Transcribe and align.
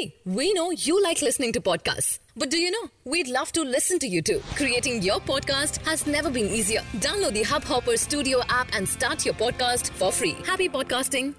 See, 0.00 0.14
we 0.26 0.52
know 0.54 0.70
you 0.72 1.02
like 1.02 1.20
listening 1.20 1.52
to 1.52 1.60
podcasts. 1.60 2.20
But 2.34 2.50
do 2.50 2.58
you 2.58 2.70
know? 2.70 2.84
We'd 3.04 3.28
love 3.28 3.50
to 3.52 3.62
listen 3.62 3.98
to 3.98 4.06
you 4.06 4.22
too. 4.22 4.40
Creating 4.54 5.02
your 5.02 5.18
podcast 5.20 5.80
has 5.88 6.06
never 6.06 6.30
been 6.30 6.46
easier. 6.48 6.82
Download 7.06 7.34
the 7.34 7.42
Hubhopper 7.42 7.96
Studio 7.98 8.40
app 8.48 8.68
and 8.74 8.88
start 8.88 9.26
your 9.26 9.34
podcast 9.34 9.90
for 9.92 10.10
free. 10.10 10.34
Happy 10.46 10.68
podcasting. 10.76 11.32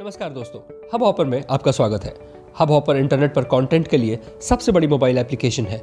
नमस्कार 0.00 0.30
दोस्तों 0.32 0.60
hub 0.94 1.02
hopper 1.02 1.24
में 1.24 1.42
आपका 1.50 1.72
स्वागत 1.72 2.04
है 2.04 2.14
hub 2.58 2.70
hopper 2.70 2.96
internet 2.96 3.34
पर 3.34 3.44
content 3.52 3.88
के 3.88 3.96
लिए 3.96 4.18
सबसे 4.48 4.72
बड़ी 4.72 4.86
मोबाइल 4.94 5.18
एप्लीकेशन 5.18 5.66
है 5.66 5.78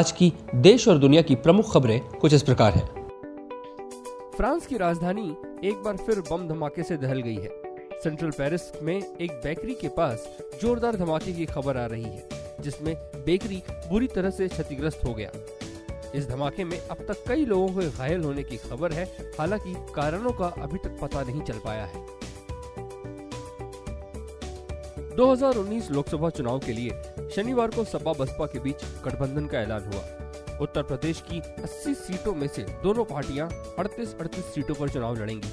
आज 0.00 0.12
की 0.18 0.32
देश 0.68 0.88
और 0.88 0.98
दुनिया 1.06 1.22
की 1.30 1.34
प्रमुख 1.46 1.72
खबरें 1.74 2.00
कुछ 2.20 2.34
इस 2.34 2.42
प्रकार 2.50 2.72
हैं 2.78 2.86
फ्रांस 4.36 4.66
की 4.66 4.76
राजधानी 4.84 5.28
एक 5.68 5.82
बार 5.84 5.96
फिर 6.06 6.20
बम 6.30 6.46
धमाके 6.48 6.82
से 6.82 6.96
दहल 6.96 7.22
गई 7.22 7.36
है 7.36 7.67
सेंट्रल 8.04 8.30
पेरिस 8.30 8.82
में 8.82 9.16
एक 9.20 9.30
बेकरी 9.30 9.74
के 9.74 9.88
पास 9.88 10.28
जोरदार 10.62 10.96
धमाके 10.96 11.32
की 11.32 11.46
खबर 11.46 11.76
आ 11.76 11.86
रही 11.86 12.04
है, 12.04 12.28
जिसमें 12.60 12.94
बेकरी 13.24 13.62
बुरी 13.70 14.06
तरह 14.06 14.30
से 14.30 14.48
क्षतिग्रस्त 14.48 15.04
हो 15.04 15.14
गया। 15.14 15.30
इस 16.14 16.28
धमाके 16.28 16.64
में 16.64 16.78
अब 16.80 16.96
तक 16.96 17.24
कई 17.28 17.44
लोगों 17.44 17.68
के 17.68 17.90
घायल 17.90 18.20
होने 18.20 18.42
की 18.42 18.56
खबर 18.56 18.92
है, 18.92 19.04
हालाँकि 19.38 19.74
कारणों 19.94 20.32
का 20.32 20.46
अभी 20.46 20.78
तक 20.78 20.98
पता 21.02 21.22
नहीं 21.22 21.42
चल 21.42 21.58
पाया 21.58 21.84
है। 21.84 22.06
2019 25.16 25.90
लोकसभा 25.90 26.30
चुनाव 26.30 26.58
के 26.58 26.72
लिए 26.72 26.90
शनिवार 27.36 27.70
को 27.70 27.84
सपा 27.84 28.12
बसपा 28.12 28.46
के 28.46 28.58
बीच 28.58 28.84
गठबंधन 29.04 29.46
का 29.46 29.60
ऐलान 29.60 29.84
हुआ। 29.84 30.02
उत्तर 30.58 30.82
प्रदेश 30.82 31.22
की 31.32 31.40
80 31.40 31.94
सीटों 31.94 32.34
में 32.34 32.48
से 32.48 32.62
दोनों 32.62 33.04
पार्टियाँ 33.04 33.48
38-38 33.78 34.44
सीटों 34.44 34.74
पर 34.74 34.88
चुनाव 34.88 35.14
लड़ेंगी। 35.14 35.48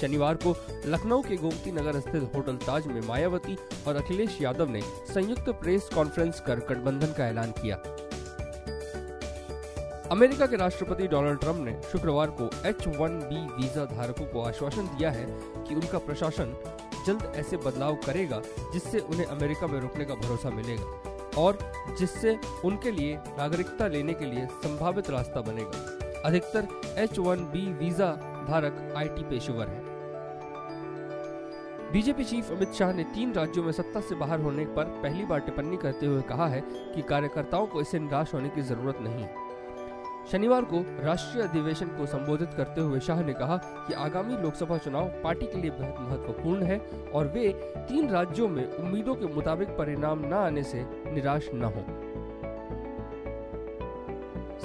शनिवार 0.00 0.34
को 0.46 0.54
लखनऊ 0.86 1.22
के 1.22 1.36
गोमती 1.36 1.72
नगर 1.72 2.00
स्थित 2.00 2.30
होटल 2.34 2.56
ताज 2.56 2.86
में 2.86 3.00
मायावती 3.00 3.56
और 3.88 3.96
अखिलेश 3.96 4.38
यादव 4.42 4.70
ने 4.70 4.80
संयुक्त 5.14 5.48
प्रेस 5.60 5.88
कॉन्फ्रेंस 5.94 6.40
कर 6.40 6.60
गठबंधन 6.70 7.12
का 7.12 7.26
ऐलान 7.26 7.52
किया। 7.52 7.76
अमेरिका 10.10 10.46
के 10.46 10.56
राष्ट्रपति 10.56 11.06
डोनाल्ड 11.06 11.40
ट्रंप 11.40 11.64
ने 11.66 11.72
शुक्रवार 11.92 12.30
को 12.40 12.50
एच 12.68 12.86
वन 12.88 13.18
बी 13.20 13.40
वीज़ा 13.54 13.84
धारकों 13.86 14.26
को 14.26 14.42
आश्वासन 14.42 14.86
दिया 14.88 15.10
है 15.10 15.26
कि 15.68 15.74
उनका 15.74 15.98
प्रशासन 15.98 16.54
जल्द 17.06 17.32
ऐसे 17.36 17.56
बदलाव 17.56 17.94
करेगा 18.06 18.40
जिससे 18.72 18.98
उन्हें 18.98 19.26
अमेरिका 19.26 19.66
में 19.66 19.78
रुकने 19.80 20.04
का 20.04 20.14
भरोसा 20.14 20.50
मिलेगा 20.50 21.40
और 21.40 21.58
जिससे 21.98 22.38
उनके 22.64 22.90
लिए 22.90 23.16
नागरिकता 23.38 23.86
लेने 23.86 24.14
के 24.14 24.24
लिए 24.24 24.46
संभावित 24.62 25.10
रास्ता 25.10 25.40
बनेगा। 25.40 26.22
अधिकतर 26.24 26.68
एच 26.98 27.18
वन 27.18 27.44
बी 27.52 27.66
वीज़ा 27.74 28.08
धारक 28.46 28.94
आईटी 28.96 29.22
पेशेवर 29.22 29.68
हैं। 29.68 29.84
बीजेपी 31.92 32.24
चीफ 32.24 32.50
अमित 32.52 32.72
शाह 32.72 32.92
ने 32.92 33.04
तीन 33.04 33.32
राज्यों 33.32 33.64
में 33.64 33.72
सत्ता 33.72 34.00
से 34.00 34.14
बाहर 34.14 34.40
होने 34.40 34.64
पर 34.66 34.84
पहली 35.02 35.24
बार 35.24 35.40
टिप्पणी 35.40 35.76
करते 35.76 36.06
हुए 36.06 36.22
कहा 36.22 36.46
है 36.46 36.60
कि 36.94 37.02
कार्यकर्ताओं 37.02 37.66
को 37.66 37.80
इससे 37.80 37.98
निराश 37.98 38.34
होने 38.34 38.48
की 38.48 38.62
ज़रूरत 38.62 38.98
नहीं 39.00 39.26
शनिवार 40.32 40.64
को 40.64 40.78
राष्ट्रीय 41.02 41.44
अधिवेशन 41.44 41.88
को 41.88 42.06
संबोधित 42.06 42.54
करते 42.54 42.80
हुए 42.80 43.00
शाह 43.00 43.22
ने 43.22 43.32
कहा 43.32 43.56
कि 43.56 43.94
आगामी 43.94 44.36
लोकसभा 44.36 44.78
चुनाव 44.78 45.08
पार्टी 45.24 45.46
के 45.46 45.60
लिए 45.60 45.70
बहुत 45.70 46.00
महत्वपूर्ण 46.00 46.62
है 46.62 46.78
और 47.14 47.26
वे 47.26 47.48
तीन 47.88 48.08
राज्यों 48.08 48.48
में 48.48 48.64
उम्मीदों 48.66 49.14
के 49.14 49.26
मुताबिक 49.26 49.68
परिणाम 49.68 50.24
न 50.26 50.32
आने 50.32 50.62
से 50.62 50.84
निराश 51.12 51.50
न 51.54 51.62
हो। 51.64 51.84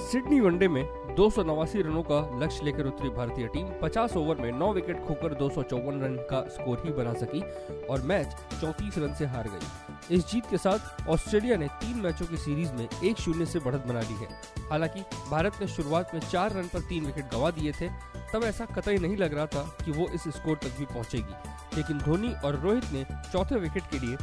सिडनी 0.02 0.40
वनडे 0.40 0.68
में 0.68 0.84
दो 1.16 1.30
सौ 1.30 1.44
नवासी 1.44 1.82
रनों 1.82 2.04
का 2.04 2.40
लक्ष्य 2.40 2.64
लेकर 2.64 2.86
उतरी 2.86 3.10
भारतीय 3.10 3.48
टीम 3.48 3.68
50 3.84 4.18
ओवर 4.18 4.36
में 4.36 4.52
9 4.52 4.74
विकेट 4.74 5.06
खोकर 5.06 5.34
दो 5.34 5.50
सौ 5.50 5.64
चौवन 5.64 6.02
रन 6.02 6.16
का 6.16 6.50
स्कोर 6.50 6.84
ही 6.86 6.92
बना 6.94 7.14
सकी 7.14 7.42
और 7.86 8.02
मैच 8.02 8.36
34 8.62 8.98
रन 8.98 9.14
से 9.14 9.26
हार 9.26 9.48
गई। 9.48 10.16
इस 10.16 10.32
जीत 10.32 10.44
के 10.50 10.58
साथ 10.58 11.08
ऑस्ट्रेलिया 11.08 11.58
ने 11.58 11.68
तीन 11.68 11.98
मैचों 11.98 12.26
की 12.26 12.38
सीरीज़ 12.38 12.74
में 12.74 12.88
एक 13.04 13.18
शून्य 13.18 13.46
से 13.46 13.60
बढ़त 13.60 13.86
बना 13.88 14.00
ली 14.00 14.14
है। 14.14 14.28
हालाँकि 14.70 15.02
भारत 15.32 15.54
ने 15.62 15.68
शुरुआत 15.68 16.14
में 16.14 16.22
चार 16.22 16.52
रन 16.52 16.64
पर 16.64 16.80
तीन 16.80 17.06
विकेट 17.06 17.26
गंवा 17.32 17.52
दिए 17.52 17.72
थे, 17.72 17.90
तब 18.34 18.42
ऐसा 18.44 18.66
कतई 18.66 18.98
नहीं 18.98 19.18
लग 19.18 19.34
रहा 19.34 19.46
था 19.46 19.78
कि 19.86 19.92
वो 19.92 20.08
इस 20.08 20.24
स्कोर 20.24 20.56
तक 20.56 20.80
भी 20.80 20.86
पहुंचेगी। 20.86 21.34
लेकिन 21.78 21.98
धोनी 21.98 22.34
और 22.46 22.56
रोहित 22.56 22.86
ने 22.94 23.06
चौथे 23.32 23.56
विकेट 23.56 23.84
के 23.84 24.00
लिए 24.00 24.16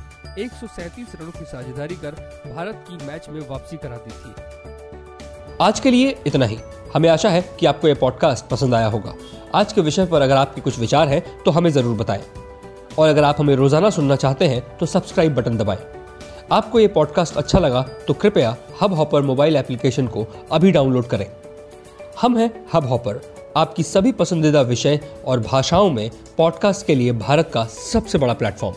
एक 0.45 0.51
रनों 1.21 1.31
की 1.31 1.45
साझेदारी 1.45 1.97
कर 1.97 2.13
भारत 2.55 2.85
की 2.89 3.07
मैच 3.07 3.29
में 3.29 3.49
वापसी 3.49 3.77
करा 3.77 3.97
दी 3.97 4.11
थी। 4.11 4.78
आज 5.61 5.79
के 5.81 5.91
लिए 5.91 6.15
इतना 6.27 6.47
ही। 6.47 6.57
हमें 6.95 7.09
आशा 7.09 7.29
है 7.29 7.41
कि 7.61 7.67
आपको 7.67 7.89
यह 7.89 7.95
पॉडकास्ट 7.95 8.45
पसंद 8.47 8.75
आया 8.75 8.87
होगा। 8.87 9.15
आज 9.55 9.73
के 9.73 9.81
विषय 9.81 10.05
पर 10.07 10.23
अगर 10.23 10.37
आपके 10.37 10.61
कुछ 10.61 10.79
विचार 10.79 11.09
हैं 11.09 11.23
तो 11.45 11.51
हमें 11.51 11.71
ज़रूर 11.71 11.97
बताएँ। 11.97 12.23
और 12.99 13.09
अगर 13.09 13.25
आप 13.25 13.41
हमें 13.41 13.55
रोज़ाना 13.57 13.91
सुनना 13.91 14.17
चाहते 14.17 14.47
हैं 14.49 14.61
तो 14.79 14.87
सब्सक्राइब 14.87 15.35
बटन 15.35 15.57
दबाएँ। 15.57 15.79
आपको 16.53 16.81
ये 16.81 16.89
पॉडकास्ट 16.89 17.37
अच्छा 17.37 17.59
लगा 17.59 17.83
तो 18.09 18.15
कृपया 18.15 18.57
हब 18.83 18.95
हॉपर 18.95 19.23
मोबाइल 19.23 19.57
एप्लीकेशन 19.57 20.07
को 20.07 20.27
अभी 20.53 20.71
डाउनलोड 20.71 21.07
करें। 21.07 21.27
हम 22.21 22.37
हैं 22.39 22.51
हब 22.75 22.87
हॉपर 22.87 23.21
आपकी 23.57 23.83
सभी 23.83 24.13
पसंदीदा 24.13 24.61
विषय 24.63 25.01
और 25.27 25.41
भाषाओं 25.41 25.91
में 25.91 26.11
पॉडकास्ट 26.39 26.87
के 26.87 26.95
लिए 26.95 27.13
भारत 27.19 27.51
का 27.55 27.65
सबसे 27.65 28.19
बड़ा 28.19 28.35
प्लेटफॉर्म 28.35 28.77